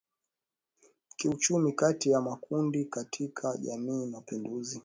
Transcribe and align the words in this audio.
kiuchumi 1.17 1.71
kati 1.73 2.09
ya 2.11 2.21
makundi 2.21 2.85
katika 2.85 3.57
jamii 3.57 4.05
Mapinduzi 4.05 4.79